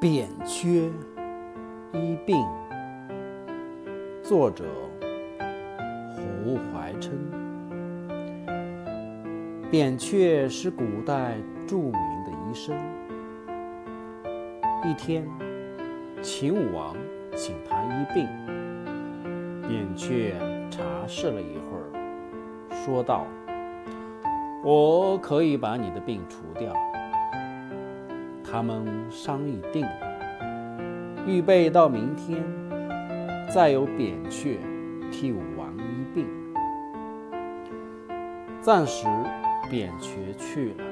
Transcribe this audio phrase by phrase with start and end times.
[0.00, 0.90] 扁鹊
[1.92, 2.42] 医病，
[4.22, 4.64] 作者
[6.14, 7.12] 胡怀琛。
[9.70, 11.36] 扁鹊是古代
[11.66, 12.74] 著名的医生。
[14.86, 15.28] 一天，
[16.22, 16.96] 秦武王
[17.36, 18.26] 请他医病，
[19.68, 20.32] 扁鹊
[20.70, 21.92] 查视了一会儿，
[22.70, 23.26] 说道
[24.64, 26.72] ：“我可以把你的病除掉。”
[28.50, 29.90] 他们商议定了，
[31.24, 32.42] 预备到明天，
[33.48, 34.58] 再由扁鹊
[35.12, 36.26] 替武王医病。
[38.60, 39.06] 暂时，
[39.70, 40.84] 扁鹊去了，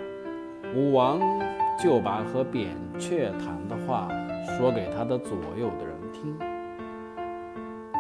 [0.77, 1.21] 武王
[1.77, 4.09] 就把和扁鹊谈的话
[4.57, 6.39] 说给他的左右的人听。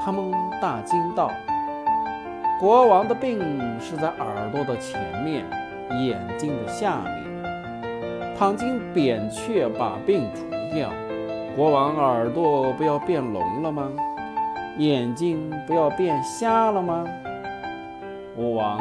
[0.00, 0.30] 他们
[0.62, 1.32] 大惊道
[2.60, 3.40] ：“国王的病
[3.80, 5.44] 是在耳朵的前面，
[6.00, 7.27] 眼睛的下面。”
[8.38, 10.92] 倘经扁鹊把病除掉，
[11.56, 13.90] 国王耳朵不要变聋了吗？
[14.78, 17.04] 眼睛不要变瞎了吗？
[18.36, 18.78] 武王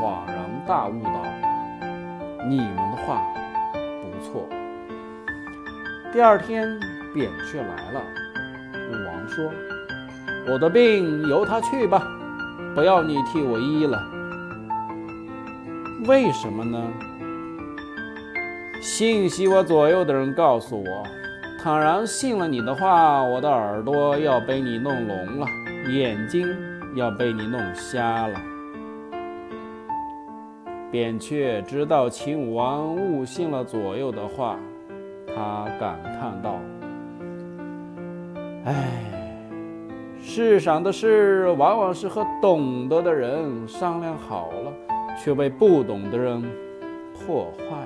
[0.00, 1.24] 恍然大悟道
[2.48, 3.20] ：“你们的话
[4.00, 4.48] 不错。”
[6.14, 6.68] 第二天，
[7.12, 8.00] 扁鹊来了，
[8.92, 9.50] 武王说
[10.46, 12.00] ：“我的病由他去吧，
[12.76, 14.00] 不要你替我医了。
[16.06, 16.80] 为什么呢？”
[18.80, 21.02] 信息我左右的人告诉我，
[21.62, 25.46] 倘然信了你的话，我的耳朵要被你弄聋了，
[25.92, 26.48] 眼睛
[26.96, 28.40] 要被你弄瞎了。
[30.90, 34.56] 扁鹊知道秦武王误信了左右的话，
[35.26, 36.58] 他感叹道
[38.64, 39.04] ：“唉，
[40.22, 44.72] 世上的事往往是和懂得的人商量好了，
[45.22, 46.42] 却被不懂的人
[47.12, 47.76] 破坏。”